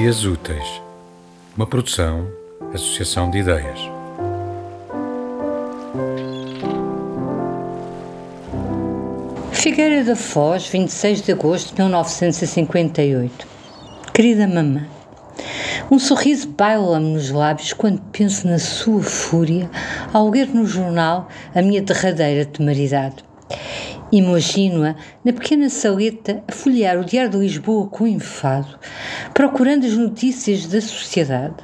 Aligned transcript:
Dias 0.00 0.24
Úteis, 0.24 0.80
uma 1.54 1.66
produção, 1.66 2.26
associação 2.72 3.30
de 3.30 3.36
ideias. 3.36 3.78
Figueira 9.52 10.02
da 10.02 10.16
Foz, 10.16 10.66
26 10.68 11.20
de 11.20 11.32
agosto 11.32 11.74
de 11.74 11.82
1958. 11.82 13.46
Querida 14.14 14.48
mamã, 14.48 14.86
um 15.90 15.98
sorriso 15.98 16.48
baila-me 16.48 17.12
nos 17.12 17.30
lábios 17.30 17.74
quando 17.74 18.00
penso 18.10 18.48
na 18.48 18.58
sua 18.58 19.02
fúria 19.02 19.70
ao 20.14 20.30
ler 20.30 20.46
no 20.46 20.64
jornal 20.64 21.28
a 21.54 21.60
minha 21.60 21.82
derradeira 21.82 22.46
temeridade. 22.46 23.16
Imagino-a 24.12 24.96
na 25.24 25.32
pequena 25.32 25.70
saleta 25.70 26.42
a 26.48 26.52
folhear 26.52 26.98
o 26.98 27.04
Diário 27.04 27.30
de 27.30 27.38
Lisboa 27.38 27.86
com 27.86 28.08
enfado, 28.08 28.76
procurando 29.32 29.86
as 29.86 29.92
notícias 29.92 30.66
da 30.66 30.80
sociedade, 30.80 31.54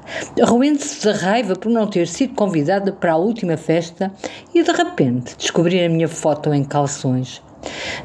roendo-se 0.40 1.00
de 1.00 1.18
raiva 1.18 1.56
por 1.56 1.70
não 1.70 1.88
ter 1.88 2.06
sido 2.06 2.34
convidada 2.34 2.92
para 2.92 3.14
a 3.14 3.16
última 3.16 3.56
festa 3.56 4.12
e 4.54 4.62
de 4.62 4.70
repente 4.70 5.36
descobrir 5.36 5.84
a 5.84 5.88
minha 5.88 6.06
foto 6.06 6.54
em 6.54 6.62
calções. 6.62 7.42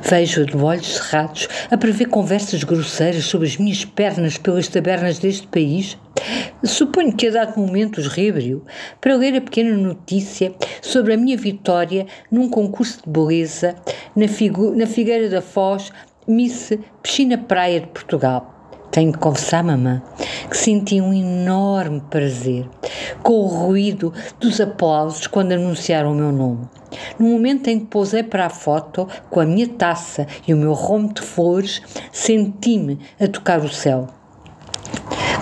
Vejo-a 0.02 0.46
de 0.46 0.58
olhos 0.58 0.96
cerrados 0.96 1.48
a 1.70 1.78
prever 1.78 2.06
conversas 2.06 2.64
grosseiras 2.64 3.26
sobre 3.26 3.48
as 3.48 3.58
minhas 3.58 3.86
pernas 3.86 4.40
pelas 4.40 4.68
tabernas 4.68 5.20
deste 5.20 5.46
país. 5.46 6.00
Suponho 6.64 7.16
que 7.16 7.28
a 7.28 7.32
dado 7.32 7.60
momento 7.60 7.98
os 8.00 8.08
reabriu 8.08 8.64
para 9.00 9.16
ler 9.16 9.36
a 9.36 9.42
pequena 9.42 9.76
notícia 9.76 10.54
sobre 10.82 11.14
a 11.14 11.18
minha 11.18 11.38
vitória 11.38 12.06
num 12.32 12.50
concurso 12.50 13.02
de 13.04 13.10
beleza 13.10 13.76
na, 14.16 14.26
na 14.76 14.88
Figueira 14.88 15.30
da 15.30 15.42
Foz, 15.42 15.92
Miss 16.28 16.72
Piscina 17.02 17.38
Praia 17.38 17.82
de 17.82 17.88
Portugal. 17.88 18.58
Tenho 18.92 19.14
de 19.14 19.18
confessar, 19.18 19.64
mamã, 19.64 20.02
que 20.50 20.58
senti 20.58 21.00
um 21.00 21.14
enorme 21.14 22.02
prazer 22.10 22.68
com 23.24 23.34
o 23.34 23.48
ruído 23.48 24.14
dos 24.38 24.60
aplausos 24.60 25.28
quando 25.28 25.54
anunciaram 25.54 26.12
o 26.12 26.16
meu 26.16 26.32
nome. 26.32 26.68
No 27.18 27.28
momento 27.28 27.70
em 27.70 27.80
que 27.80 27.86
pousei 27.86 28.22
para 28.22 28.48
a 28.48 28.50
foto, 28.50 29.08
com 29.30 29.40
a 29.40 29.46
minha 29.46 29.68
taça 29.68 30.28
e 30.46 30.54
o 30.54 30.58
meu 30.58 30.74
ramo 30.74 31.14
de 31.14 31.22
flores, 31.22 31.82
senti-me 32.12 33.00
a 33.18 33.30
tocar 33.30 33.62
o 33.62 33.70
céu. 33.70 34.08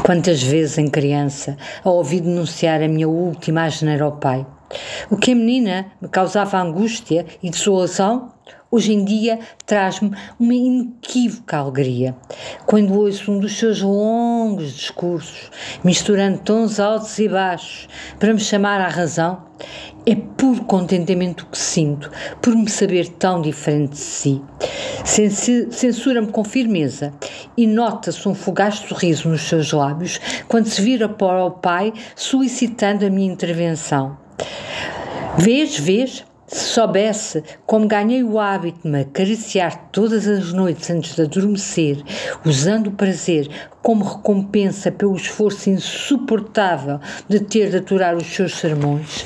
Quantas 0.03 0.41
vezes 0.41 0.77
em 0.77 0.87
criança 0.87 1.57
a 1.83 1.89
ouvi 1.89 2.19
denunciar 2.19 2.81
a 2.81 2.87
minha 2.87 3.07
última 3.07 3.63
asneira 3.63 4.05
ao 4.05 4.13
pai. 4.13 4.45
O 5.09 5.17
que 5.17 5.31
a 5.31 5.35
menina 5.35 5.87
me 6.01 6.07
causava 6.07 6.59
angústia 6.59 7.25
e 7.41 7.49
desolação, 7.49 8.31
hoje 8.71 8.93
em 8.93 9.03
dia 9.03 9.39
traz-me 9.65 10.11
uma 10.39 10.53
inequívoca 10.53 11.57
alegria. 11.57 12.15
Quando 12.65 12.93
ouço 12.93 13.31
um 13.31 13.39
dos 13.39 13.57
seus 13.57 13.81
longos 13.81 14.73
discursos, 14.73 15.49
misturando 15.83 16.39
tons 16.39 16.79
altos 16.79 17.17
e 17.19 17.27
baixos, 17.27 17.87
para 18.19 18.33
me 18.33 18.39
chamar 18.39 18.81
à 18.81 18.87
razão, 18.87 19.43
é 20.05 20.15
puro 20.15 20.63
contentamento 20.63 21.45
que 21.45 21.57
sinto 21.57 22.09
por 22.41 22.55
me 22.55 22.69
saber 22.69 23.07
tão 23.09 23.41
diferente 23.41 23.91
de 23.91 23.97
si. 23.97 24.41
Censura-me 25.71 26.27
com 26.27 26.43
firmeza 26.43 27.13
e 27.57 27.67
nota-se 27.67 28.27
um 28.27 28.33
fugaz 28.33 28.75
sorriso 28.75 29.29
nos 29.29 29.41
seus 29.41 29.71
lábios 29.71 30.19
quando 30.47 30.67
se 30.67 30.81
vira 30.81 31.09
para 31.09 31.43
o 31.43 31.51
pai 31.51 31.93
solicitando 32.15 33.05
a 33.05 33.09
minha 33.09 33.31
intervenção. 33.31 34.17
Vês, 35.37 35.77
vês, 35.77 36.25
se 36.49 36.73
soubesse 36.73 37.43
como 37.65 37.87
ganhei 37.87 38.23
o 38.23 38.39
hábito 38.39 38.79
de 38.83 38.89
me 38.89 39.01
acariciar 39.01 39.89
todas 39.91 40.27
as 40.27 40.51
noites 40.51 40.89
antes 40.89 41.15
de 41.15 41.21
adormecer, 41.21 42.03
usando 42.43 42.87
o 42.87 42.91
prazer 42.91 43.47
como 43.81 44.03
recompensa 44.03 44.91
pelo 44.91 45.15
esforço 45.15 45.69
insuportável 45.69 46.99
de 47.27 47.39
ter 47.39 47.69
de 47.69 47.77
aturar 47.77 48.15
os 48.15 48.25
seus 48.25 48.55
sermões, 48.57 49.25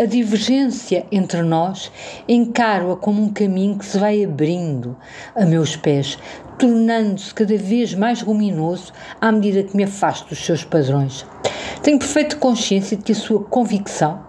a 0.00 0.04
divergência 0.06 1.04
entre 1.12 1.42
nós 1.42 1.92
encaro-a 2.26 2.96
como 2.96 3.22
um 3.22 3.32
caminho 3.32 3.78
que 3.78 3.84
se 3.84 3.98
vai 3.98 4.24
abrindo 4.24 4.96
a 5.34 5.44
meus 5.44 5.76
pés, 5.76 6.18
tornando-se 6.58 7.34
cada 7.34 7.56
vez 7.56 7.94
mais 7.94 8.22
luminoso 8.22 8.92
à 9.20 9.30
medida 9.30 9.62
que 9.62 9.76
me 9.76 9.84
afasto 9.84 10.28
dos 10.30 10.44
seus 10.44 10.64
padrões. 10.64 11.26
Tenho 11.82 11.98
perfeita 11.98 12.36
consciência 12.36 12.96
de 12.96 13.02
que 13.02 13.12
a 13.12 13.14
sua 13.14 13.42
convicção, 13.42 14.20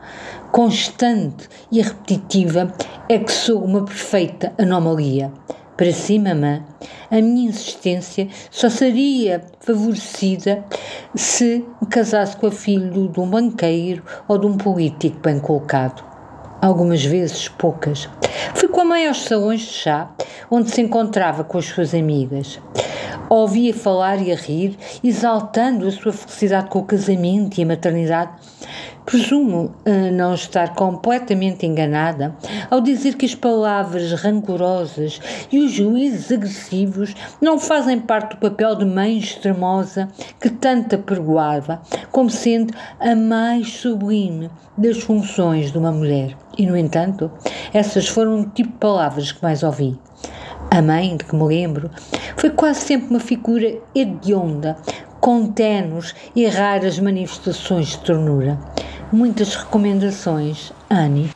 constante 0.51 1.47
e 1.71 1.81
repetitiva, 1.81 2.73
é 3.07 3.17
que 3.19 3.31
sou 3.31 3.63
uma 3.63 3.85
perfeita 3.85 4.53
anomalia. 4.57 5.31
Para 5.75 5.93
si, 5.93 6.19
mamã, 6.19 6.61
a 7.09 7.15
minha 7.21 7.49
insistência 7.49 8.27
só 8.51 8.69
seria 8.69 9.41
favorecida 9.61 10.65
se 11.15 11.65
me 11.81 11.87
casasse 11.87 12.35
com 12.35 12.47
a 12.47 12.51
filho 12.51 13.07
de 13.07 13.19
um 13.19 13.29
banqueiro 13.29 14.03
ou 14.27 14.37
de 14.37 14.45
um 14.45 14.57
político 14.57 15.19
bem 15.21 15.39
colocado. 15.39 16.03
Algumas 16.61 17.05
vezes, 17.05 17.47
poucas. 17.47 18.09
Fui 18.53 18.67
com 18.67 18.81
a 18.81 18.85
mãe 18.85 19.07
aos 19.07 19.23
salões 19.23 19.61
de 19.61 19.67
chá, 19.67 20.11
onde 20.51 20.69
se 20.69 20.81
encontrava 20.81 21.45
com 21.45 21.57
as 21.57 21.65
suas 21.65 21.93
amigas. 21.93 22.59
Ouvia 23.29 23.73
falar 23.73 24.21
e 24.21 24.31
a 24.31 24.35
rir, 24.35 24.77
exaltando 25.03 25.87
a 25.87 25.91
sua 25.91 26.11
felicidade 26.11 26.69
com 26.69 26.79
o 26.79 26.83
casamento 26.83 27.59
e 27.59 27.63
a 27.63 27.67
maternidade, 27.67 28.31
Presumo 29.09 29.73
uh, 29.87 30.11
não 30.13 30.35
estar 30.35 30.75
completamente 30.75 31.65
enganada 31.65 32.35
ao 32.69 32.79
dizer 32.79 33.15
que 33.15 33.25
as 33.25 33.33
palavras 33.33 34.11
rancorosas 34.13 35.19
e 35.51 35.57
os 35.57 35.71
juízes 35.71 36.31
agressivos 36.31 37.15
não 37.41 37.57
fazem 37.57 37.99
parte 37.99 38.35
do 38.35 38.37
papel 38.37 38.75
de 38.75 38.85
mãe 38.85 39.17
extremosa 39.17 40.09
que 40.39 40.51
tanto 40.51 40.93
apregoava 40.93 41.81
como 42.11 42.29
sendo 42.29 42.71
a 42.99 43.15
mais 43.15 43.73
sublime 43.79 44.51
das 44.77 44.99
funções 44.99 45.71
de 45.71 45.79
uma 45.79 45.91
mulher. 45.91 46.37
E, 46.55 46.67
no 46.67 46.77
entanto, 46.77 47.31
essas 47.73 48.07
foram 48.07 48.41
o 48.41 48.45
tipo 48.45 48.73
de 48.73 48.77
palavras 48.77 49.31
que 49.31 49.41
mais 49.41 49.63
ouvi. 49.63 49.97
A 50.71 50.81
mãe, 50.81 51.17
de 51.17 51.25
que 51.25 51.35
me 51.35 51.43
lembro, 51.43 51.89
foi 52.37 52.51
quase 52.51 52.81
sempre 52.81 53.09
uma 53.09 53.19
figura 53.19 53.79
hedionda, 53.93 54.77
com 55.19 55.47
tenos 55.47 56.13
e 56.35 56.45
raras 56.47 56.99
manifestações 56.99 57.87
de 57.87 57.99
ternura. 57.99 58.57
Muitas 59.11 59.55
recomendações, 59.55 60.71
Annie. 60.89 61.31